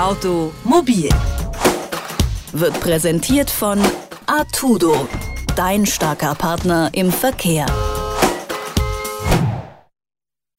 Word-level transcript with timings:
Automobil 0.00 1.10
wird 2.54 2.80
präsentiert 2.80 3.50
von 3.50 3.78
Artudo, 4.24 5.06
dein 5.56 5.84
starker 5.84 6.34
Partner 6.34 6.88
im 6.94 7.12
Verkehr. 7.12 7.66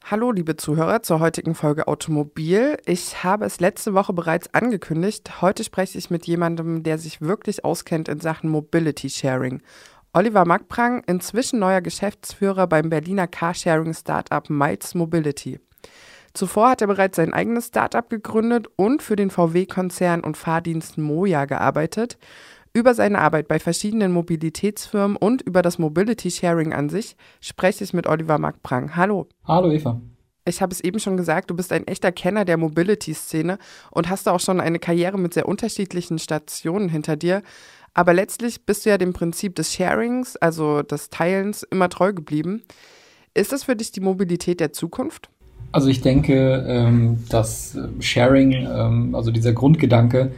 Hallo, 0.04 0.32
liebe 0.32 0.58
Zuhörer, 0.58 1.02
zur 1.02 1.22
heutigen 1.22 1.56
Folge 1.56 1.88
Automobil. 1.88 2.78
Ich 2.86 3.24
habe 3.24 3.46
es 3.46 3.60
letzte 3.60 3.96
Woche 3.96 4.14
bereits 4.14 4.54
angekündigt. 4.54 5.42
Heute 5.42 5.64
spreche 5.64 5.98
ich 5.98 6.12
mit 6.12 6.28
jemandem, 6.28 6.84
der 6.84 7.00
sich 7.00 7.20
wirklich 7.20 7.66
auskennt 7.66 8.10
in 8.10 8.20
Sachen 8.20 8.48
Mobility 8.52 9.10
Sharing. 9.10 9.64
Oliver 10.14 10.46
Magprang, 10.46 11.02
inzwischen 11.08 11.58
neuer 11.58 11.82
Geschäftsführer 11.82 12.68
beim 12.68 12.92
Berliner 12.92 13.26
Carsharing-Startup 13.26 14.48
Miles 14.52 14.94
Mobility. 14.94 15.60
Zuvor 16.34 16.70
hat 16.70 16.82
er 16.82 16.88
bereits 16.88 17.18
sein 17.18 17.34
eigenes 17.34 17.68
Startup 17.68 18.10
gegründet 18.10 18.68
und 18.76 19.02
für 19.02 19.16
den 19.16 19.30
VW-Konzern 19.30 20.22
und 20.22 20.38
Fahrdienst 20.38 20.98
Moja 20.98 21.46
gearbeitet. 21.46 22.18
Über 22.74 22.94
seine 22.94 23.20
Arbeit 23.20 23.50
bei 23.50 23.60
verschiedenen 23.60 24.14
Mobilitätsfirmen 24.14 25.18
und 25.18 25.42
über 25.42 25.62
das 25.62 25.78
Mobility 25.78 26.32
Sharing 26.32 26.74
an 26.74 26.88
sich 26.88 27.18
spreche 27.42 27.84
ich 27.84 27.94
mit 27.94 28.08
Oliver 28.08 28.38
Magprang. 28.38 28.96
Hallo. 28.96 29.28
Hallo 29.46 29.72
Eva. 29.72 30.00
Ich 30.46 30.62
habe 30.62 30.72
es 30.72 30.82
eben 30.82 31.00
schon 31.00 31.18
gesagt, 31.18 31.50
du 31.50 31.56
bist 31.56 31.72
ein 31.74 31.86
echter 31.86 32.12
Kenner 32.12 32.46
der 32.46 32.58
Mobility-Szene 32.58 33.58
und 33.92 34.10
hast 34.10 34.28
auch 34.28 34.40
schon 34.40 34.62
eine 34.62 34.80
Karriere 34.80 35.20
mit 35.20 35.34
sehr 35.34 35.48
unterschiedlichen 35.48 36.18
Stationen 36.18 36.90
hinter 36.90 37.16
dir. 37.16 37.44
Aber 37.94 38.14
letztlich 38.14 38.66
bist 38.66 38.86
du 38.86 38.90
ja 38.90 38.98
dem 38.98 39.12
Prinzip 39.14 39.56
des 39.56 39.74
Sharings, 39.74 40.38
also 40.38 40.82
des 40.82 41.10
Teilens, 41.10 41.64
immer 41.64 41.90
treu 41.90 42.14
geblieben. 42.14 42.64
Ist 43.34 43.52
das 43.52 43.66
für 43.66 43.76
dich 43.76 43.92
die 43.92 44.00
Mobilität 44.00 44.62
der 44.62 44.72
Zukunft? 44.72 45.30
Also 45.72 45.90
ich 45.90 46.02
denke, 46.02 46.66
ähm, 46.68 47.20
dass 47.30 47.78
Sharing, 48.00 48.52
ähm, 48.52 49.16
also 49.16 49.32
dieser 49.32 49.54
Grundgedanke, 49.54 50.32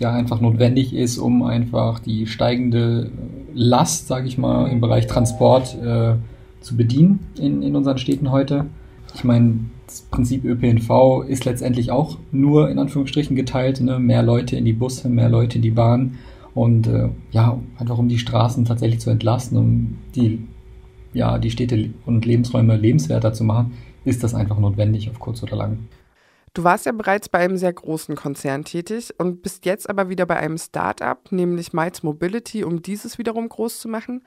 ja 0.00 0.12
einfach 0.12 0.40
notwendig 0.40 0.94
ist, 0.94 1.18
um 1.18 1.42
einfach 1.42 2.00
die 2.00 2.26
steigende 2.26 3.10
Last, 3.54 4.08
sage 4.08 4.26
ich 4.26 4.38
mal, 4.38 4.66
im 4.66 4.80
Bereich 4.80 5.06
Transport 5.06 5.76
äh, 5.76 6.14
zu 6.60 6.76
bedienen 6.76 7.20
in, 7.38 7.62
in 7.62 7.76
unseren 7.76 7.98
Städten 7.98 8.30
heute. 8.30 8.66
Ich 9.14 9.24
meine, 9.24 9.66
das 9.86 10.02
Prinzip 10.02 10.44
ÖPNV 10.44 11.24
ist 11.26 11.44
letztendlich 11.44 11.90
auch 11.90 12.18
nur 12.32 12.70
in 12.70 12.78
Anführungsstrichen 12.78 13.36
geteilt. 13.36 13.80
Ne? 13.80 13.98
Mehr 13.98 14.22
Leute 14.22 14.56
in 14.56 14.64
die 14.64 14.72
Busse, 14.72 15.08
mehr 15.08 15.28
Leute 15.28 15.56
in 15.56 15.62
die 15.62 15.70
Bahn 15.70 16.16
und 16.54 16.86
äh, 16.86 17.08
ja, 17.32 17.58
einfach 17.78 17.98
um 17.98 18.08
die 18.08 18.18
Straßen 18.18 18.64
tatsächlich 18.64 19.00
zu 19.00 19.10
entlasten, 19.10 19.58
um 19.58 19.98
die, 20.14 20.46
ja, 21.12 21.38
die 21.38 21.50
Städte 21.50 21.90
und 22.06 22.24
Lebensräume 22.24 22.76
lebenswerter 22.76 23.32
zu 23.32 23.44
machen, 23.44 23.72
ist 24.04 24.22
das 24.22 24.34
einfach 24.34 24.58
notwendig 24.58 25.10
auf 25.10 25.18
kurz 25.18 25.42
oder 25.42 25.56
lang. 25.56 25.88
Du 26.52 26.64
warst 26.64 26.84
ja 26.84 26.92
bereits 26.92 27.28
bei 27.28 27.38
einem 27.38 27.56
sehr 27.56 27.72
großen 27.72 28.16
Konzern 28.16 28.64
tätig 28.64 29.14
und 29.18 29.42
bist 29.42 29.66
jetzt 29.66 29.88
aber 29.88 30.08
wieder 30.08 30.26
bei 30.26 30.36
einem 30.36 30.58
Start-up, 30.58 31.30
nämlich 31.30 31.72
Miles 31.72 32.02
Mobility, 32.02 32.64
um 32.64 32.82
dieses 32.82 33.18
wiederum 33.18 33.48
groß 33.48 33.78
zu 33.78 33.88
machen. 33.88 34.22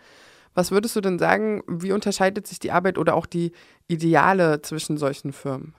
Was 0.54 0.72
würdest 0.72 0.96
du 0.96 1.02
denn 1.02 1.20
sagen, 1.20 1.64
wie 1.68 1.92
unterscheidet 1.92 2.48
sich 2.48 2.60
die 2.60 2.72
Arbeit 2.72 2.98
oder 2.98 3.16
auch 3.16 3.26
die 3.26 3.52
Ideale 3.88 4.62
zwischen 4.62 4.98
solchen 4.98 5.34
Firmen? 5.34 5.74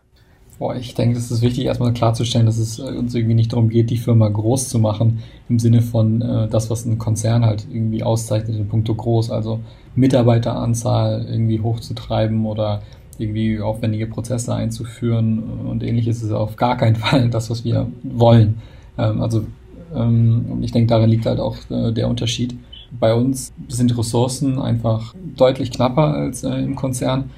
Boah, 0.59 0.77
ich 0.77 0.95
denke, 0.95 1.19
es 1.19 1.31
ist 1.31 1.43
wichtig, 1.43 1.65
erstmal 1.65 1.93
klarzustellen, 1.93 2.47
dass 2.47 2.59
es 2.59 2.79
uns 2.79 3.15
irgendwie 3.15 3.35
nicht 3.35 3.53
darum 3.53 3.69
geht, 3.69 3.91
die 3.91 3.97
Firma 3.97 4.29
groß 4.29 4.69
zu 4.69 4.79
machen, 4.79 5.21
im 5.49 5.59
Sinne 5.59 5.83
von 5.83 6.23
äh, 6.23 6.49
das, 6.49 6.71
was 6.71 6.85
ein 6.85 6.99
Konzern 6.99 7.45
halt 7.45 7.67
irgendwie 7.69 8.05
auszeichnet 8.05 8.57
in 8.57 8.69
puncto 8.69 8.95
groß, 8.95 9.31
also 9.31 9.61
Mitarbeiteranzahl 9.97 11.27
irgendwie 11.29 11.61
hochzutreiben 11.61 12.47
oder 12.47 12.83
irgendwie 13.21 13.61
aufwendige 13.61 14.07
Prozesse 14.07 14.55
einzuführen 14.55 15.43
und 15.67 15.83
ähnliches 15.83 16.23
ist 16.23 16.33
auf 16.33 16.57
gar 16.57 16.77
keinen 16.77 16.97
Fall 16.97 17.29
das, 17.31 17.51
was 17.51 17.65
wir 17.65 17.87
wollen. 18.03 18.57
Ähm, 18.99 19.21
also 19.21 19.47
ähm, 19.95 20.59
ich 20.63 20.73
denke, 20.73 20.89
darin 20.89 21.11
liegt 21.11 21.27
halt 21.27 21.41
auch 21.41 21.57
äh, 21.71 21.93
der 21.93 22.09
Unterschied. 22.09 22.57
Bei 22.99 23.15
uns 23.15 23.53
sind 23.69 23.97
Ressourcen 23.97 24.59
einfach 24.59 25.15
deutlich 25.37 25.71
knapper 25.71 26.15
als 26.15 26.45
äh, 26.45 26.55
im 26.57 26.77
Konzern. 26.77 27.31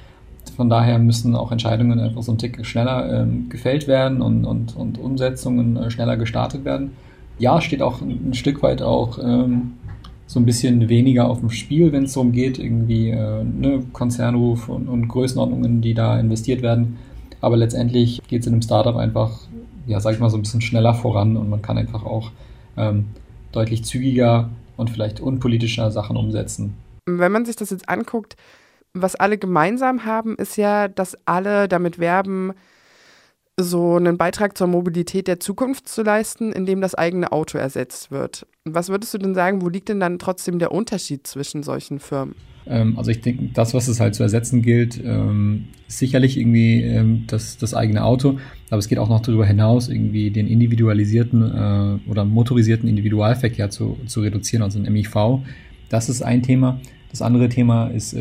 Von 0.55 0.69
daher 0.69 0.97
müssen 0.99 1.35
auch 1.35 1.51
Entscheidungen 1.51 1.99
einfach 1.99 2.23
so 2.23 2.31
ein 2.31 2.37
Tick 2.37 2.65
schneller 2.65 3.21
ähm, 3.21 3.49
gefällt 3.49 3.87
werden 3.87 4.21
und, 4.21 4.45
und, 4.45 4.75
und 4.75 4.97
Umsetzungen 4.97 5.77
äh, 5.77 5.91
schneller 5.91 6.17
gestartet 6.17 6.65
werden. 6.65 6.91
Ja, 7.39 7.61
steht 7.61 7.81
auch 7.81 8.01
ein, 8.01 8.33
Stück 8.33 8.63
weit 8.63 8.81
auch 8.81 9.19
ähm, 9.19 9.73
so 10.27 10.39
ein 10.39 10.45
bisschen 10.45 10.89
weniger 10.89 11.29
auf 11.29 11.39
dem 11.39 11.49
Spiel, 11.49 11.93
wenn 11.93 12.03
es 12.03 12.13
darum 12.13 12.33
geht, 12.33 12.59
irgendwie 12.59 13.09
äh, 13.09 13.43
ne, 13.43 13.83
Konzernruf 13.93 14.67
und, 14.67 14.89
und 14.89 15.07
Größenordnungen, 15.07 15.81
die 15.81 15.93
da 15.93 16.19
investiert 16.19 16.61
werden. 16.61 16.97
Aber 17.39 17.55
letztendlich 17.55 18.21
geht 18.27 18.41
es 18.41 18.47
in 18.47 18.53
einem 18.53 18.61
Startup 18.61 18.95
einfach, 18.97 19.39
ja, 19.85 19.99
sag 20.01 20.13
ich 20.13 20.19
mal, 20.19 20.29
so 20.29 20.37
ein 20.37 20.41
bisschen 20.41 20.61
schneller 20.61 20.93
voran 20.93 21.37
und 21.37 21.49
man 21.49 21.61
kann 21.61 21.77
einfach 21.77 22.03
auch 22.03 22.31
ähm, 22.75 23.05
deutlich 23.53 23.85
zügiger 23.85 24.49
und 24.75 24.89
vielleicht 24.89 25.21
unpolitischer 25.21 25.91
Sachen 25.91 26.17
umsetzen. 26.17 26.75
Wenn 27.05 27.31
man 27.31 27.45
sich 27.45 27.55
das 27.55 27.69
jetzt 27.69 27.87
anguckt, 27.87 28.35
was 28.93 29.15
alle 29.15 29.37
gemeinsam 29.37 30.05
haben, 30.05 30.35
ist 30.35 30.57
ja, 30.57 30.89
dass 30.89 31.17
alle 31.25 31.69
damit 31.69 31.99
werben, 31.99 32.53
so 33.59 33.95
einen 33.95 34.17
Beitrag 34.17 34.55
zur 34.57 34.67
Mobilität 34.67 35.27
der 35.27 35.39
Zukunft 35.39 35.87
zu 35.87 36.03
leisten, 36.03 36.51
indem 36.51 36.79
das 36.79 36.93
eigene 36.93 37.31
Auto 37.31 37.57
ersetzt 37.57 38.11
wird. 38.11 38.45
Was 38.65 38.89
würdest 38.89 39.13
du 39.13 39.17
denn 39.17 39.33
sagen, 39.33 39.61
wo 39.63 39.69
liegt 39.69 39.89
denn 39.89 39.99
dann 39.99 40.19
trotzdem 40.19 40.59
der 40.59 40.71
Unterschied 40.71 41.25
zwischen 41.25 41.63
solchen 41.63 41.99
Firmen? 41.99 42.35
Ähm, 42.67 42.97
also 42.97 43.09
ich 43.09 43.21
denke, 43.21 43.49
das, 43.53 43.73
was 43.73 43.87
es 43.87 43.99
halt 43.99 44.13
zu 44.13 44.21
ersetzen 44.21 44.61
gilt, 44.61 45.01
ähm, 45.03 45.69
ist 45.87 45.97
sicherlich 45.97 46.37
irgendwie 46.37 46.83
ähm, 46.83 47.23
das, 47.25 47.57
das 47.57 47.73
eigene 47.73 48.03
Auto, 48.03 48.37
aber 48.69 48.77
es 48.77 48.87
geht 48.89 48.99
auch 48.99 49.09
noch 49.09 49.21
darüber 49.21 49.45
hinaus, 49.45 49.89
irgendwie 49.89 50.29
den 50.29 50.47
individualisierten 50.47 51.41
äh, 51.41 52.09
oder 52.09 52.25
motorisierten 52.25 52.87
Individualverkehr 52.87 53.71
zu, 53.71 53.97
zu 54.05 54.21
reduzieren, 54.21 54.61
also 54.61 54.77
ein 54.77 54.91
MIV. 54.91 55.39
Das 55.89 56.09
ist 56.09 56.21
ein 56.21 56.43
Thema. 56.43 56.79
Das 57.09 57.21
andere 57.21 57.47
Thema 57.47 57.87
ist 57.87 58.13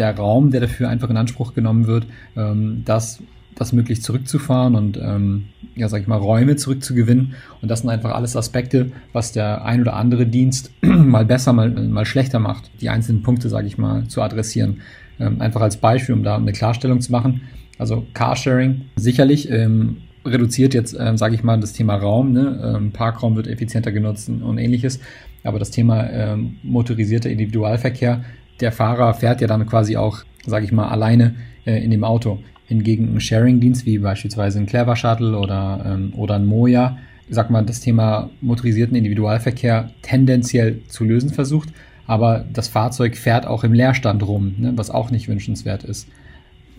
der 0.00 0.16
Raum, 0.16 0.50
der 0.50 0.60
dafür 0.60 0.88
einfach 0.88 1.10
in 1.10 1.16
Anspruch 1.16 1.54
genommen 1.54 1.86
wird, 1.86 2.06
ähm, 2.36 2.82
das 2.84 3.22
das 3.54 3.72
möglichst 3.72 4.04
zurückzufahren 4.04 4.74
und 4.74 4.96
ähm, 4.96 5.46
ja, 5.74 5.88
sag 5.88 6.00
ich 6.02 6.06
mal, 6.06 6.16
Räume 6.16 6.56
zurückzugewinnen. 6.56 7.34
Und 7.60 7.70
das 7.70 7.80
sind 7.80 7.90
einfach 7.90 8.12
alles 8.12 8.36
Aspekte, 8.36 8.92
was 9.12 9.32
der 9.32 9.64
ein 9.64 9.80
oder 9.80 9.96
andere 9.96 10.26
Dienst 10.26 10.72
mal 10.82 11.24
besser, 11.24 11.52
mal, 11.52 11.70
mal 11.70 12.06
schlechter 12.06 12.38
macht, 12.38 12.70
die 12.80 12.88
einzelnen 12.88 13.22
Punkte, 13.22 13.48
sage 13.48 13.66
ich 13.66 13.78
mal, 13.78 14.06
zu 14.08 14.22
adressieren. 14.22 14.80
Ähm, 15.18 15.40
einfach 15.40 15.60
als 15.60 15.76
Beispiel, 15.76 16.14
um 16.14 16.22
da 16.22 16.36
eine 16.36 16.52
Klarstellung 16.52 17.00
zu 17.00 17.12
machen. 17.12 17.42
Also 17.78 18.06
Carsharing 18.14 18.82
sicherlich 18.96 19.50
ähm, 19.50 19.98
reduziert 20.24 20.74
jetzt, 20.74 20.96
ähm, 20.98 21.16
sage 21.16 21.34
ich 21.34 21.42
mal, 21.42 21.58
das 21.60 21.72
Thema 21.72 21.96
Raum. 21.96 22.32
Ne? 22.32 22.74
Ähm, 22.76 22.92
Parkraum 22.92 23.36
wird 23.36 23.46
effizienter 23.46 23.92
genutzt 23.92 24.28
und 24.28 24.58
ähnliches. 24.58 25.00
Aber 25.44 25.58
das 25.58 25.70
Thema 25.70 26.08
ähm, 26.10 26.56
motorisierter 26.62 27.30
Individualverkehr, 27.30 28.24
der 28.60 28.72
Fahrer 28.72 29.14
fährt 29.14 29.40
ja 29.40 29.46
dann 29.46 29.66
quasi 29.66 29.96
auch, 29.96 30.18
sage 30.46 30.64
ich 30.64 30.72
mal, 30.72 30.88
alleine 30.88 31.36
äh, 31.64 31.82
in 31.82 31.90
dem 31.90 32.04
Auto. 32.04 32.40
Hingegen 32.70 33.12
ein 33.16 33.20
Sharing-Dienst 33.20 33.84
wie 33.84 33.98
beispielsweise 33.98 34.60
ein 34.60 34.66
Clever 34.66 34.94
Shuttle 34.94 35.36
oder, 35.36 35.82
ähm, 35.84 36.12
oder 36.16 36.36
ein 36.36 36.46
Moja, 36.46 36.98
sag 37.28 37.50
mal, 37.50 37.64
das 37.64 37.80
Thema 37.80 38.30
motorisierten 38.40 38.96
Individualverkehr 38.96 39.90
tendenziell 40.02 40.80
zu 40.86 41.02
lösen 41.02 41.30
versucht, 41.30 41.70
aber 42.06 42.44
das 42.52 42.68
Fahrzeug 42.68 43.16
fährt 43.16 43.44
auch 43.44 43.64
im 43.64 43.72
Leerstand 43.72 44.22
rum, 44.22 44.54
ne, 44.56 44.72
was 44.76 44.88
auch 44.88 45.10
nicht 45.10 45.26
wünschenswert 45.26 45.82
ist. 45.82 46.06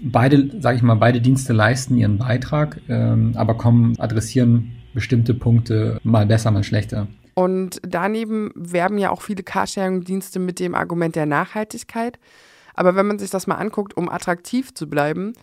Beide, 0.01 0.49
sage 0.61 0.77
ich 0.77 0.81
mal, 0.81 0.95
beide 0.95 1.19
Dienste 1.19 1.51
leisten 1.51 1.97
ihren 1.97 2.17
Beitrag, 2.17 2.79
ähm, 2.87 3.33
aber 3.35 3.55
kommen, 3.55 3.99
adressieren 3.99 4.71
bestimmte 4.93 5.33
Punkte 5.33 5.99
mal 6.03 6.25
besser, 6.25 6.51
mal 6.51 6.63
schlechter. 6.63 7.07
Und 7.33 7.81
daneben 7.85 8.51
werben 8.55 8.97
ja 8.97 9.09
auch 9.09 9.21
viele 9.21 9.43
Carsharing-Dienste 9.43 10.39
mit 10.39 10.59
dem 10.59 10.73
Argument 10.73 11.17
der 11.17 11.25
Nachhaltigkeit. 11.25 12.17
Aber 12.73 12.95
wenn 12.95 13.07
man 13.07 13.19
sich 13.19 13.29
das 13.29 13.47
mal 13.47 13.55
anguckt, 13.55 13.95
um 13.95 14.09
attraktiv 14.09 14.73
zu 14.73 14.89
bleiben, 14.89 15.33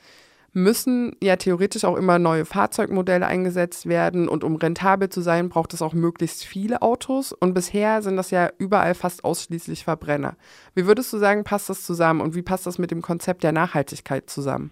müssen 0.52 1.14
ja 1.22 1.36
theoretisch 1.36 1.84
auch 1.84 1.96
immer 1.96 2.18
neue 2.18 2.44
Fahrzeugmodelle 2.44 3.26
eingesetzt 3.26 3.86
werden 3.86 4.28
und 4.28 4.44
um 4.44 4.56
rentabel 4.56 5.08
zu 5.08 5.20
sein, 5.20 5.48
braucht 5.48 5.74
es 5.74 5.82
auch 5.82 5.92
möglichst 5.92 6.44
viele 6.44 6.82
Autos 6.82 7.32
und 7.32 7.54
bisher 7.54 8.02
sind 8.02 8.16
das 8.16 8.30
ja 8.30 8.50
überall 8.58 8.94
fast 8.94 9.24
ausschließlich 9.24 9.84
Verbrenner. 9.84 10.36
Wie 10.74 10.86
würdest 10.86 11.12
du 11.12 11.18
sagen, 11.18 11.44
passt 11.44 11.68
das 11.68 11.84
zusammen 11.84 12.20
und 12.20 12.34
wie 12.34 12.42
passt 12.42 12.66
das 12.66 12.78
mit 12.78 12.90
dem 12.90 13.02
Konzept 13.02 13.42
der 13.44 13.52
Nachhaltigkeit 13.52 14.30
zusammen? 14.30 14.70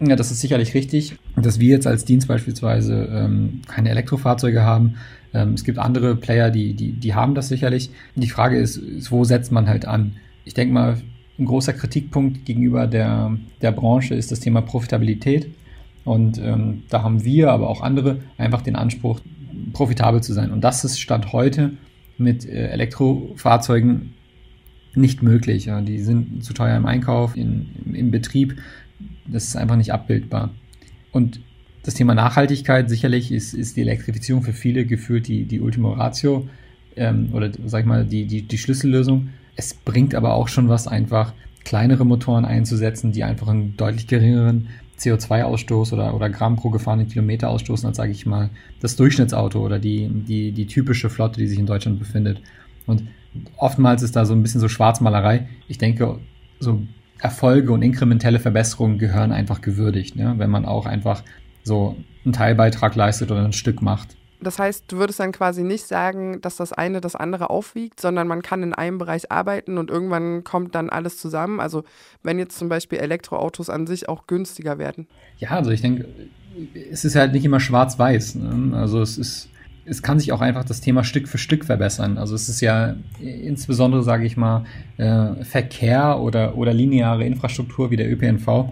Ja, 0.00 0.16
das 0.16 0.30
ist 0.30 0.40
sicherlich 0.40 0.74
richtig, 0.74 1.16
dass 1.36 1.60
wir 1.60 1.68
jetzt 1.68 1.86
als 1.86 2.04
Dienst 2.04 2.26
beispielsweise 2.26 3.08
ähm, 3.12 3.62
keine 3.68 3.90
Elektrofahrzeuge 3.90 4.62
haben. 4.62 4.96
Ähm, 5.32 5.54
es 5.54 5.64
gibt 5.64 5.78
andere 5.78 6.16
Player, 6.16 6.50
die, 6.50 6.74
die, 6.74 6.92
die 6.92 7.14
haben 7.14 7.34
das 7.34 7.48
sicherlich. 7.48 7.90
Die 8.16 8.28
Frage 8.28 8.58
ist, 8.58 8.76
ist 8.76 9.12
wo 9.12 9.24
setzt 9.24 9.52
man 9.52 9.68
halt 9.68 9.86
an? 9.86 10.16
Ich 10.44 10.52
denke 10.52 10.74
mal, 10.74 10.98
ein 11.38 11.46
großer 11.46 11.72
Kritikpunkt 11.72 12.44
gegenüber 12.44 12.86
der, 12.86 13.36
der 13.60 13.72
Branche 13.72 14.14
ist 14.14 14.30
das 14.30 14.40
Thema 14.40 14.60
Profitabilität. 14.60 15.48
Und 16.04 16.38
ähm, 16.38 16.82
da 16.90 17.02
haben 17.02 17.24
wir, 17.24 17.50
aber 17.50 17.68
auch 17.68 17.80
andere, 17.80 18.20
einfach 18.36 18.62
den 18.62 18.76
Anspruch, 18.76 19.20
profitabel 19.72 20.22
zu 20.22 20.32
sein. 20.32 20.50
Und 20.50 20.62
das 20.62 20.84
ist 20.84 21.00
Stand 21.00 21.32
heute 21.32 21.72
mit 22.18 22.46
äh, 22.46 22.68
Elektrofahrzeugen 22.68 24.12
nicht 24.94 25.22
möglich. 25.22 25.66
Ja. 25.66 25.80
Die 25.80 26.00
sind 26.00 26.44
zu 26.44 26.52
teuer 26.52 26.76
im 26.76 26.86
Einkauf, 26.86 27.36
in, 27.36 27.70
im, 27.84 27.94
im 27.94 28.10
Betrieb. 28.10 28.56
Das 29.26 29.44
ist 29.44 29.56
einfach 29.56 29.76
nicht 29.76 29.92
abbildbar. 29.92 30.50
Und 31.10 31.40
das 31.82 31.94
Thema 31.94 32.14
Nachhaltigkeit 32.14 32.88
sicherlich 32.88 33.32
ist, 33.32 33.54
ist 33.54 33.76
die 33.76 33.82
Elektrifizierung 33.82 34.42
für 34.42 34.52
viele 34.52 34.86
gefühlt 34.86 35.28
die, 35.28 35.44
die 35.44 35.60
Ultima 35.60 35.92
Ratio 35.92 36.48
ähm, 36.96 37.30
oder 37.32 37.50
sag 37.66 37.80
ich 37.80 37.86
mal 37.86 38.04
die, 38.04 38.26
die, 38.26 38.42
die 38.42 38.58
Schlüssellösung. 38.58 39.30
Es 39.56 39.74
bringt 39.74 40.14
aber 40.14 40.34
auch 40.34 40.48
schon 40.48 40.68
was 40.68 40.86
einfach, 40.88 41.32
kleinere 41.64 42.04
Motoren 42.04 42.44
einzusetzen, 42.44 43.12
die 43.12 43.24
einfach 43.24 43.48
einen 43.48 43.76
deutlich 43.76 44.06
geringeren 44.06 44.68
CO2-Ausstoß 44.98 45.92
oder, 45.92 46.14
oder 46.14 46.30
Gramm 46.30 46.56
pro 46.56 46.70
gefahrenen 46.70 47.08
Kilometer 47.08 47.48
ausstoßen, 47.48 47.86
als 47.86 47.96
sage 47.96 48.12
ich 48.12 48.26
mal 48.26 48.50
das 48.80 48.96
Durchschnittsauto 48.96 49.60
oder 49.60 49.78
die, 49.78 50.08
die, 50.08 50.52
die 50.52 50.66
typische 50.66 51.10
Flotte, 51.10 51.40
die 51.40 51.48
sich 51.48 51.58
in 51.58 51.66
Deutschland 51.66 51.98
befindet. 51.98 52.40
Und 52.86 53.04
oftmals 53.56 54.02
ist 54.02 54.14
da 54.14 54.24
so 54.24 54.34
ein 54.34 54.42
bisschen 54.42 54.60
so 54.60 54.68
Schwarzmalerei. 54.68 55.48
Ich 55.68 55.78
denke, 55.78 56.18
so 56.60 56.82
Erfolge 57.18 57.72
und 57.72 57.82
inkrementelle 57.82 58.38
Verbesserungen 58.38 58.98
gehören 58.98 59.32
einfach 59.32 59.60
gewürdigt, 59.60 60.16
ne? 60.16 60.34
wenn 60.36 60.50
man 60.50 60.66
auch 60.66 60.86
einfach 60.86 61.22
so 61.62 61.96
einen 62.24 62.32
Teilbeitrag 62.32 62.94
leistet 62.94 63.30
oder 63.30 63.44
ein 63.44 63.52
Stück 63.52 63.82
macht. 63.82 64.16
Das 64.44 64.58
heißt, 64.58 64.84
du 64.88 64.98
würdest 64.98 65.20
dann 65.20 65.32
quasi 65.32 65.62
nicht 65.62 65.86
sagen, 65.86 66.40
dass 66.40 66.56
das 66.56 66.72
eine 66.72 67.00
das 67.00 67.16
andere 67.16 67.50
aufwiegt, 67.50 68.00
sondern 68.00 68.28
man 68.28 68.42
kann 68.42 68.62
in 68.62 68.74
einem 68.74 68.98
Bereich 68.98 69.32
arbeiten 69.32 69.78
und 69.78 69.90
irgendwann 69.90 70.44
kommt 70.44 70.74
dann 70.74 70.90
alles 70.90 71.18
zusammen. 71.18 71.60
Also 71.60 71.84
wenn 72.22 72.38
jetzt 72.38 72.58
zum 72.58 72.68
Beispiel 72.68 72.98
Elektroautos 72.98 73.70
an 73.70 73.86
sich 73.86 74.08
auch 74.08 74.26
günstiger 74.26 74.78
werden. 74.78 75.06
Ja, 75.38 75.50
also 75.50 75.70
ich 75.70 75.80
denke, 75.80 76.06
es 76.90 77.04
ist 77.04 77.16
halt 77.16 77.32
nicht 77.32 77.44
immer 77.44 77.60
schwarz-weiß. 77.60 78.36
Ne? 78.36 78.76
Also 78.76 79.00
es 79.00 79.18
ist, 79.18 79.48
es 79.84 80.02
kann 80.02 80.18
sich 80.18 80.32
auch 80.32 80.40
einfach 80.40 80.64
das 80.64 80.80
Thema 80.80 81.04
Stück 81.04 81.28
für 81.28 81.38
Stück 81.38 81.64
verbessern. 81.64 82.18
Also 82.18 82.34
es 82.34 82.48
ist 82.48 82.60
ja 82.60 82.94
insbesondere, 83.20 84.02
sage 84.02 84.24
ich 84.26 84.36
mal, 84.36 84.64
äh, 84.96 85.44
Verkehr 85.44 86.20
oder, 86.20 86.56
oder 86.56 86.72
lineare 86.72 87.24
Infrastruktur 87.24 87.90
wie 87.90 87.96
der 87.96 88.10
ÖPNV 88.10 88.70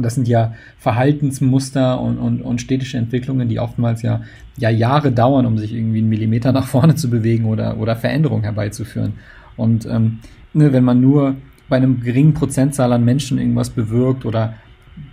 und 0.00 0.04
das 0.04 0.14
sind 0.14 0.28
ja 0.28 0.54
Verhaltensmuster 0.78 2.00
und, 2.00 2.16
und, 2.16 2.40
und 2.40 2.58
städtische 2.58 2.96
Entwicklungen, 2.96 3.50
die 3.50 3.60
oftmals 3.60 4.00
ja, 4.00 4.22
ja 4.56 4.70
Jahre 4.70 5.12
dauern, 5.12 5.44
um 5.44 5.58
sich 5.58 5.74
irgendwie 5.74 5.98
einen 5.98 6.08
Millimeter 6.08 6.52
nach 6.52 6.66
vorne 6.66 6.94
zu 6.94 7.10
bewegen 7.10 7.44
oder, 7.44 7.76
oder 7.76 7.96
Veränderungen 7.96 8.44
herbeizuführen. 8.44 9.12
Und 9.58 9.84
ähm, 9.84 10.20
ne, 10.54 10.72
wenn 10.72 10.84
man 10.84 11.02
nur 11.02 11.36
bei 11.68 11.76
einem 11.76 12.00
geringen 12.00 12.32
Prozentzahl 12.32 12.94
an 12.94 13.04
Menschen 13.04 13.38
irgendwas 13.38 13.68
bewirkt 13.68 14.24
oder 14.24 14.54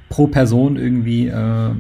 pro 0.07 0.28
Person 0.28 0.78
irgendwie 0.78 1.28
äh, 1.28 1.72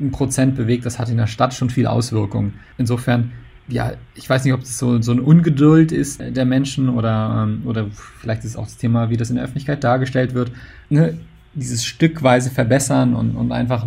ein 0.00 0.10
Prozent 0.10 0.56
bewegt, 0.56 0.86
das 0.86 0.98
hat 0.98 1.10
in 1.10 1.18
der 1.18 1.26
Stadt 1.26 1.52
schon 1.52 1.68
viel 1.68 1.86
Auswirkungen. 1.86 2.54
Insofern, 2.78 3.32
ja, 3.68 3.92
ich 4.14 4.30
weiß 4.30 4.42
nicht, 4.44 4.54
ob 4.54 4.60
das 4.60 4.78
so, 4.78 5.02
so 5.02 5.12
eine 5.12 5.20
Ungeduld 5.20 5.92
ist 5.92 6.22
der 6.22 6.46
Menschen 6.46 6.88
oder, 6.88 7.44
ähm, 7.46 7.64
oder 7.66 7.88
vielleicht 7.92 8.44
ist 8.44 8.52
es 8.52 8.56
auch 8.56 8.64
das 8.64 8.78
Thema, 8.78 9.10
wie 9.10 9.18
das 9.18 9.28
in 9.28 9.36
der 9.36 9.44
Öffentlichkeit 9.44 9.84
dargestellt 9.84 10.32
wird. 10.32 10.50
Ne? 10.88 11.18
Dieses 11.54 11.84
stückweise 11.84 12.50
verbessern 12.50 13.14
und, 13.14 13.34
und 13.36 13.52
einfach, 13.52 13.86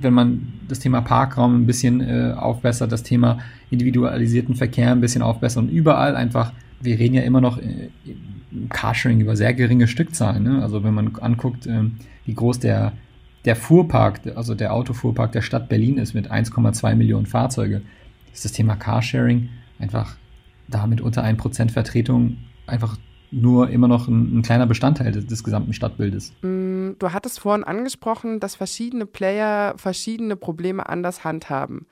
wenn 0.00 0.12
man 0.12 0.52
das 0.68 0.80
Thema 0.80 1.00
Parkraum 1.00 1.62
ein 1.62 1.66
bisschen 1.66 2.00
äh, 2.00 2.32
aufbessert, 2.32 2.92
das 2.92 3.02
Thema 3.02 3.38
individualisierten 3.70 4.54
Verkehr 4.54 4.92
ein 4.92 5.00
bisschen 5.00 5.22
aufbessern 5.22 5.64
und 5.64 5.70
überall 5.70 6.16
einfach, 6.16 6.52
wir 6.80 6.98
reden 6.98 7.14
ja 7.14 7.22
immer 7.22 7.40
noch 7.40 7.58
äh, 7.58 7.90
im 8.50 8.68
Carsharing 8.68 9.20
über 9.20 9.36
sehr 9.36 9.54
geringe 9.54 9.86
Stückzahlen. 9.86 10.42
Ne? 10.42 10.62
Also 10.62 10.82
wenn 10.82 10.94
man 10.94 11.16
anguckt, 11.16 11.66
äh, 11.66 11.84
wie 12.26 12.34
groß 12.34 12.58
der, 12.58 12.92
der 13.44 13.56
Fuhrpark, 13.56 14.20
also 14.34 14.54
der 14.54 14.74
Autofuhrpark 14.74 15.32
der 15.32 15.42
Stadt 15.42 15.68
Berlin 15.68 15.98
ist 15.98 16.14
mit 16.14 16.30
1,2 16.30 16.94
Millionen 16.94 17.26
Fahrzeuge, 17.26 17.82
ist 18.32 18.44
das 18.44 18.52
Thema 18.52 18.76
Carsharing 18.76 19.48
einfach 19.78 20.16
damit 20.68 21.00
unter 21.00 21.24
1% 21.24 21.70
Vertretung 21.70 22.38
einfach 22.66 22.96
nur 23.32 23.70
immer 23.70 23.88
noch 23.88 24.08
ein, 24.08 24.38
ein 24.38 24.42
kleiner 24.42 24.66
Bestandteil 24.66 25.12
des, 25.12 25.26
des, 25.26 25.44
gesamten 25.44 25.72
Stadtbildes. 25.72 26.32
Mm, 26.42 26.69
du 26.98 27.12
hattest 27.12 27.40
vorhin 27.40 27.64
angesprochen, 27.64 28.40
dass 28.40 28.56
verschiedene 28.56 29.06
Player 29.06 29.74
verschiedene 29.76 30.36
Probleme 30.36 30.88
anders 30.88 31.24
handhaben. 31.24 31.86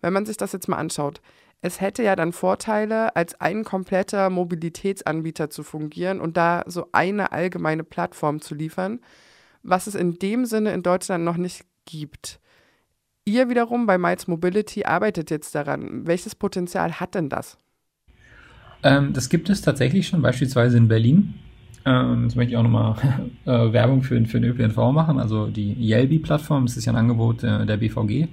Wenn 0.00 0.12
man 0.12 0.26
sich 0.26 0.36
das 0.36 0.52
jetzt 0.52 0.68
mal 0.68 0.76
anschaut, 0.76 1.20
es 1.60 1.80
hätte 1.80 2.02
ja 2.02 2.14
dann 2.14 2.32
Vorteile, 2.32 3.16
als 3.16 3.40
ein 3.40 3.64
kompletter 3.64 4.28
Mobilitätsanbieter 4.28 5.48
zu 5.48 5.62
fungieren 5.62 6.20
und 6.20 6.36
da 6.36 6.62
so 6.66 6.88
eine 6.92 7.32
allgemeine 7.32 7.84
Plattform 7.84 8.42
zu 8.42 8.54
liefern, 8.54 9.00
was 9.62 9.86
es 9.86 9.94
in 9.94 10.18
dem 10.18 10.44
Sinne 10.44 10.74
in 10.74 10.82
Deutschland 10.82 11.24
noch 11.24 11.38
nicht 11.38 11.64
gibt. 11.86 12.38
Ihr 13.24 13.48
wiederum 13.48 13.86
bei 13.86 13.96
Miles 13.96 14.28
Mobility 14.28 14.84
arbeitet 14.84 15.30
jetzt 15.30 15.54
daran. 15.54 16.06
Welches 16.06 16.34
Potenzial 16.34 17.00
hat 17.00 17.14
denn 17.14 17.30
das? 17.30 17.56
Ähm, 18.82 19.14
das 19.14 19.30
gibt 19.30 19.48
es 19.48 19.62
tatsächlich 19.62 20.06
schon, 20.06 20.20
beispielsweise 20.20 20.76
in 20.76 20.88
Berlin. 20.88 21.34
Ähm, 21.86 22.24
jetzt 22.24 22.36
möchte 22.36 22.52
ich 22.52 22.56
auch 22.56 22.62
nochmal 22.62 22.96
äh, 23.44 23.72
Werbung 23.72 24.02
für, 24.02 24.22
für 24.24 24.40
den 24.40 24.50
ÖPNV 24.50 24.76
machen. 24.92 25.18
Also 25.18 25.46
die 25.46 25.74
Yelby-Plattform, 25.74 26.66
das 26.66 26.76
ist 26.76 26.84
ja 26.86 26.92
ein 26.92 26.98
Angebot 26.98 27.42
äh, 27.42 27.66
der 27.66 27.76
BVG. 27.76 28.28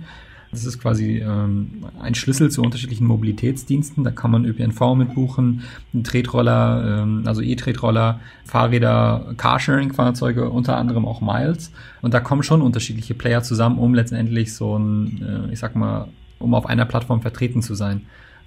Das 0.51 0.65
ist 0.65 0.79
quasi 0.79 1.19
ähm, 1.19 1.85
ein 2.01 2.13
Schlüssel 2.13 2.51
zu 2.51 2.61
unterschiedlichen 2.61 3.07
Mobilitätsdiensten. 3.07 4.03
Da 4.03 4.11
kann 4.11 4.31
man 4.31 4.43
ÖPNV 4.43 4.95
mitbuchen, 4.95 5.63
Tretroller, 6.03 7.03
ähm, 7.03 7.23
also 7.25 7.41
E-Tretroller, 7.41 8.19
Fahrräder, 8.43 9.33
Carsharing-Fahrzeuge, 9.37 10.49
unter 10.49 10.75
anderem 10.75 11.05
auch 11.05 11.21
Miles. 11.21 11.71
Und 12.01 12.13
da 12.13 12.19
kommen 12.19 12.43
schon 12.43 12.61
unterschiedliche 12.61 13.13
Player 13.13 13.43
zusammen, 13.43 13.79
um 13.79 13.93
letztendlich 13.93 14.53
so 14.53 14.77
ein, 14.77 15.21
äh, 15.21 15.53
ich 15.53 15.59
sag 15.59 15.75
mal, 15.77 16.09
um 16.37 16.53
auf 16.53 16.65
einer 16.65 16.85
Plattform 16.85 17.21
vertreten 17.21 17.61
zu 17.61 17.73
sein. 17.73 18.01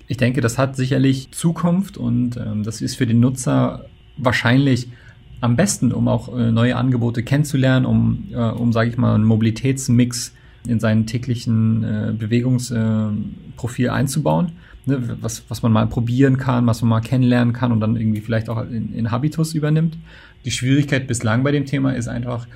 Ich 0.06 0.18
denke, 0.18 0.42
das 0.42 0.58
hat 0.58 0.76
sicherlich 0.76 1.30
Zukunft 1.30 1.96
und 1.96 2.36
ähm, 2.36 2.64
das 2.64 2.82
ist 2.82 2.96
für 2.96 3.06
den 3.06 3.20
Nutzer 3.20 3.86
wahrscheinlich 4.16 4.88
am 5.40 5.56
besten, 5.56 5.92
um 5.92 6.08
auch 6.08 6.34
äh, 6.36 6.50
neue 6.50 6.76
Angebote 6.76 7.22
kennenzulernen, 7.22 7.84
um, 7.86 8.24
äh, 8.32 8.36
um 8.36 8.72
sage 8.72 8.90
ich 8.90 8.96
mal, 8.96 9.14
einen 9.14 9.24
Mobilitätsmix 9.24 10.32
in 10.66 10.80
seinen 10.80 11.06
täglichen 11.06 11.84
äh, 11.84 12.12
Bewegungsprofil 12.12 13.90
einzubauen. 13.90 14.52
Ne, 14.86 15.16
was, 15.20 15.44
was 15.48 15.62
man 15.62 15.72
mal 15.72 15.86
probieren 15.86 16.36
kann, 16.36 16.66
was 16.66 16.82
man 16.82 16.90
mal 16.90 17.00
kennenlernen 17.00 17.54
kann 17.54 17.72
und 17.72 17.80
dann 17.80 17.96
irgendwie 17.96 18.20
vielleicht 18.20 18.48
auch 18.48 18.62
in, 18.68 18.94
in 18.94 19.10
Habitus 19.10 19.54
übernimmt. 19.54 19.96
Die 20.44 20.50
Schwierigkeit 20.50 21.06
bislang 21.06 21.42
bei 21.42 21.52
dem 21.52 21.64
Thema 21.64 21.94
ist 21.94 22.08
einfach, 22.08 22.46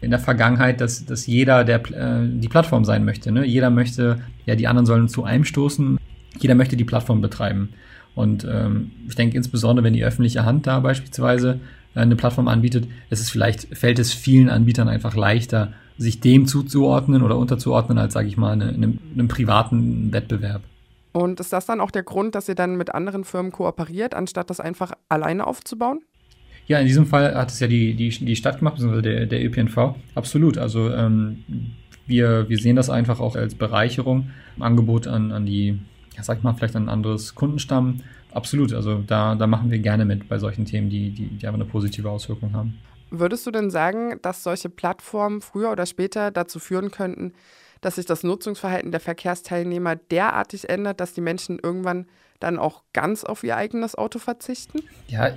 in 0.00 0.10
der 0.10 0.18
Vergangenheit, 0.18 0.80
dass, 0.80 1.06
dass 1.06 1.26
jeder 1.26 1.64
der, 1.64 1.80
äh, 1.90 2.28
die 2.28 2.48
Plattform 2.48 2.84
sein 2.84 3.04
möchte. 3.04 3.32
Ne? 3.32 3.46
Jeder 3.46 3.70
möchte, 3.70 4.20
ja, 4.44 4.54
die 4.54 4.68
anderen 4.68 4.84
sollen 4.84 5.08
zu 5.08 5.24
einem 5.24 5.44
stoßen 5.44 5.98
jeder 6.38 6.54
möchte 6.54 6.76
die 6.76 6.84
Plattform 6.84 7.20
betreiben. 7.20 7.70
Und 8.16 8.44
ähm, 8.50 8.92
ich 9.06 9.14
denke 9.14 9.36
insbesondere, 9.36 9.84
wenn 9.84 9.92
die 9.92 10.02
öffentliche 10.02 10.44
Hand 10.44 10.66
da 10.66 10.80
beispielsweise 10.80 11.60
äh, 11.94 12.00
eine 12.00 12.16
Plattform 12.16 12.48
anbietet, 12.48 12.88
ist 13.10 13.20
es 13.20 13.30
vielleicht, 13.30 13.76
fällt 13.76 13.98
es 13.98 14.12
vielen 14.12 14.48
Anbietern 14.48 14.88
einfach 14.88 15.14
leichter, 15.14 15.74
sich 15.98 16.20
dem 16.20 16.46
zuzuordnen 16.46 17.22
oder 17.22 17.36
unterzuordnen, 17.36 17.98
als, 17.98 18.14
sage 18.14 18.26
ich 18.26 18.38
mal, 18.38 18.52
eine, 18.52 18.70
einem, 18.70 18.98
einem 19.12 19.28
privaten 19.28 20.12
Wettbewerb. 20.12 20.62
Und 21.12 21.40
ist 21.40 21.52
das 21.52 21.66
dann 21.66 21.80
auch 21.80 21.90
der 21.90 22.02
Grund, 22.02 22.34
dass 22.34 22.48
ihr 22.48 22.54
dann 22.54 22.76
mit 22.76 22.94
anderen 22.94 23.24
Firmen 23.24 23.52
kooperiert, 23.52 24.14
anstatt 24.14 24.48
das 24.48 24.60
einfach 24.60 24.92
alleine 25.10 25.46
aufzubauen? 25.46 26.00
Ja, 26.66 26.78
in 26.78 26.86
diesem 26.86 27.06
Fall 27.06 27.34
hat 27.34 27.50
es 27.50 27.60
ja 27.60 27.68
die, 27.68 27.94
die, 27.94 28.08
die 28.08 28.36
Stadt 28.36 28.58
gemacht, 28.58 28.76
beziehungsweise 28.76 29.02
der, 29.02 29.26
der 29.26 29.44
ÖPNV. 29.44 29.94
Absolut. 30.14 30.56
Also 30.56 30.90
ähm, 30.90 31.44
wir, 32.06 32.48
wir 32.48 32.58
sehen 32.58 32.76
das 32.76 32.88
einfach 32.88 33.20
auch 33.20 33.36
als 33.36 33.54
Bereicherung, 33.54 34.30
Angebot 34.58 35.06
an, 35.06 35.32
an 35.32 35.44
die 35.44 35.78
ja, 36.16 36.22
sag 36.22 36.38
ich 36.38 36.44
mal, 36.44 36.54
vielleicht 36.54 36.76
ein 36.76 36.88
anderes 36.88 37.34
Kundenstamm. 37.34 38.00
Absolut, 38.32 38.72
also 38.72 39.02
da, 39.06 39.34
da 39.34 39.46
machen 39.46 39.70
wir 39.70 39.78
gerne 39.78 40.04
mit 40.04 40.28
bei 40.28 40.38
solchen 40.38 40.64
Themen, 40.64 40.90
die, 40.90 41.10
die, 41.10 41.28
die 41.28 41.46
einfach 41.46 41.60
eine 41.60 41.68
positive 41.68 42.10
Auswirkung 42.10 42.52
haben. 42.54 42.78
Würdest 43.10 43.46
du 43.46 43.50
denn 43.50 43.70
sagen, 43.70 44.18
dass 44.22 44.42
solche 44.42 44.68
Plattformen 44.68 45.40
früher 45.40 45.70
oder 45.70 45.86
später 45.86 46.30
dazu 46.30 46.58
führen 46.58 46.90
könnten, 46.90 47.32
dass 47.80 47.96
sich 47.96 48.06
das 48.06 48.24
Nutzungsverhalten 48.24 48.90
der 48.90 49.00
Verkehrsteilnehmer 49.00 49.96
derartig 49.96 50.68
ändert, 50.68 51.00
dass 51.00 51.12
die 51.12 51.20
Menschen 51.20 51.58
irgendwann 51.62 52.06
dann 52.40 52.58
auch 52.58 52.82
ganz 52.92 53.24
auf 53.24 53.44
ihr 53.44 53.56
eigenes 53.56 53.94
Auto 53.94 54.18
verzichten? 54.18 54.80
Ja, 55.08 55.36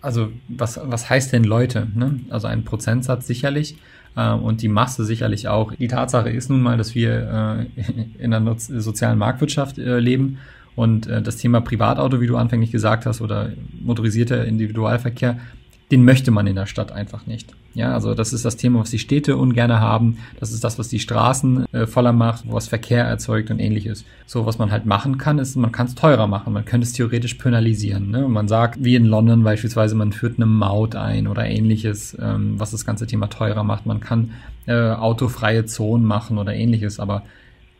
also 0.00 0.32
was, 0.48 0.80
was 0.82 1.08
heißt 1.08 1.32
denn 1.32 1.44
Leute? 1.44 1.88
Ne? 1.94 2.20
Also 2.30 2.48
ein 2.48 2.64
Prozentsatz 2.64 3.26
sicherlich 3.26 3.78
äh, 4.18 4.32
und 4.32 4.62
die 4.62 4.68
Masse 4.68 5.04
sicherlich 5.04 5.48
auch. 5.48 5.72
Die 5.74 5.88
Tatsache 5.88 6.30
ist 6.30 6.50
nun 6.50 6.60
mal, 6.60 6.76
dass 6.76 6.94
wir 6.94 7.68
äh, 7.78 7.82
in 8.22 8.34
einer 8.34 8.54
sozialen 8.58 9.18
Marktwirtschaft 9.18 9.78
äh, 9.78 9.98
leben 9.98 10.38
und 10.74 11.06
äh, 11.06 11.22
das 11.22 11.36
Thema 11.36 11.60
Privatauto, 11.60 12.20
wie 12.20 12.26
du 12.26 12.36
anfänglich 12.36 12.72
gesagt 12.72 13.06
hast, 13.06 13.20
oder 13.20 13.52
motorisierter 13.80 14.44
Individualverkehr, 14.44 15.38
den 15.90 16.04
möchte 16.04 16.30
man 16.30 16.46
in 16.46 16.56
der 16.56 16.66
Stadt 16.66 16.92
einfach 16.92 17.26
nicht. 17.26 17.54
Ja, 17.74 17.94
also 17.94 18.14
das 18.14 18.32
ist 18.32 18.44
das 18.44 18.56
Thema, 18.56 18.80
was 18.80 18.90
die 18.90 18.98
Städte 18.98 19.36
ungerne 19.36 19.80
haben. 19.80 20.18
Das 20.40 20.52
ist 20.52 20.64
das, 20.64 20.78
was 20.78 20.88
die 20.88 20.98
Straßen 20.98 21.72
äh, 21.72 21.86
voller 21.86 22.12
macht, 22.12 22.44
was 22.50 22.68
Verkehr 22.68 23.04
erzeugt 23.04 23.50
und 23.50 23.60
ähnliches. 23.60 24.04
So, 24.26 24.46
was 24.46 24.58
man 24.58 24.70
halt 24.70 24.84
machen 24.84 25.16
kann, 25.16 25.38
ist, 25.38 25.56
man 25.56 25.72
kann 25.72 25.86
es 25.86 25.94
teurer 25.94 26.26
machen. 26.26 26.52
Man 26.52 26.64
könnte 26.64 26.86
es 26.86 26.92
theoretisch 26.92 27.34
penalisieren. 27.34 28.10
Ne? 28.10 28.28
Man 28.28 28.48
sagt, 28.48 28.82
wie 28.82 28.96
in 28.96 29.04
London 29.04 29.44
beispielsweise, 29.44 29.94
man 29.94 30.12
führt 30.12 30.38
eine 30.38 30.46
Maut 30.46 30.96
ein 30.96 31.28
oder 31.28 31.46
ähnliches, 31.46 32.16
ähm, 32.20 32.58
was 32.58 32.72
das 32.72 32.84
ganze 32.84 33.06
Thema 33.06 33.28
teurer 33.28 33.64
macht. 33.64 33.86
Man 33.86 34.00
kann 34.00 34.32
äh, 34.66 34.90
autofreie 34.90 35.64
Zonen 35.64 36.04
machen 36.04 36.38
oder 36.38 36.54
ähnliches. 36.54 36.98
Aber 37.00 37.22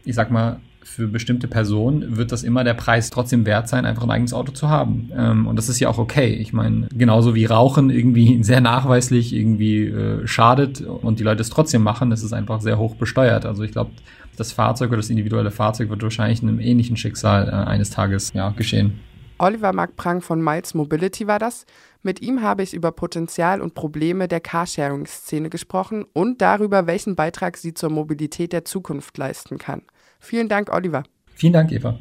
ich 0.05 0.15
sag 0.15 0.31
mal, 0.31 0.61
für 0.83 1.07
bestimmte 1.07 1.49
Personen 1.49 2.17
wird 2.17 2.33
das 2.33 2.43
immer 2.43 2.65
der 2.65 2.75
Preis 2.75 3.11
trotzdem 3.11 3.47
wert 3.47 3.69
sein, 3.69 3.85
einfach 3.85 4.03
ein 4.03 4.11
eigenes 4.11 4.33
Auto 4.33 4.53
zu 4.53 4.69
haben. 4.69 5.11
Ähm, 5.17 5.47
und 5.47 5.57
das 5.57 5.69
ist 5.69 5.81
ja 5.81 5.89
auch 5.89 5.99
okay. 5.99 6.35
Ich 6.35 6.53
meine, 6.53 6.89
genauso 6.93 7.35
wie 7.35 7.45
Rauchen 7.45 7.91
irgendwie 7.91 8.43
sehr 8.43 8.61
nachweislich 8.61 9.35
irgendwie 9.35 9.87
äh, 9.87 10.27
schadet 10.27 10.81
und 10.81 11.19
die 11.21 11.25
Leute 11.25 11.43
es 11.43 11.51
trotzdem 11.51 11.83
machen, 11.83 12.11
das 12.11 12.23
ist 12.23 12.33
einfach 12.33 12.61
sehr 12.61 12.79
hoch 12.79 12.97
besteuert. 12.97 13.47
Also 13.47 13.63
ich 13.63 13.73
glaube, 13.73 13.91
das 14.37 14.53
Fahrzeug 14.53 14.89
oder 14.89 14.99
das 14.99 15.11
individuelle 15.11 15.51
Fahrzeug 15.51 15.91
wird 15.91 16.03
wahrscheinlich 16.03 16.43
in 16.43 16.49
einem 16.49 16.61
ähnlichen 16.61 16.97
Schicksal 16.97 17.49
äh, 17.49 17.53
eines 17.53 17.91
Tages 17.91 18.33
ja, 18.35 18.51
geschehen. 18.51 19.01
Oliver 19.39 19.73
Mark 19.73 19.97
Prang 19.97 20.21
von 20.21 20.43
Miles 20.43 20.75
Mobility 20.75 21.29
war 21.29 21.39
das. 21.39 21.65
Mit 22.03 22.23
ihm 22.23 22.43
habe 22.43 22.63
ich 22.63 22.75
über 22.75 22.91
Potenzial 22.91 23.61
und 23.61 23.75
Probleme 23.75 24.27
der 24.27 24.41
Carsharing-Szene 24.41 25.49
gesprochen 25.49 26.05
und 26.13 26.41
darüber, 26.41 26.87
welchen 26.87 27.15
Beitrag 27.15 27.57
sie 27.57 27.75
zur 27.75 27.91
Mobilität 27.91 28.53
der 28.53 28.65
Zukunft 28.65 29.17
leisten 29.17 29.59
kann. 29.59 29.83
Vielen 30.19 30.49
Dank, 30.49 30.73
Oliver. 30.73 31.03
Vielen 31.35 31.53
Dank, 31.53 31.73
Eva. 31.73 31.99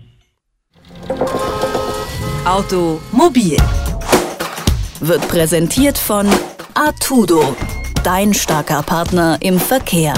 Automobil 2.46 3.58
wird 5.00 5.28
präsentiert 5.28 5.98
von 5.98 6.28
Artudo, 6.74 7.56
dein 8.04 8.34
starker 8.34 8.82
Partner 8.84 9.38
im 9.42 9.60
Verkehr. 9.60 10.14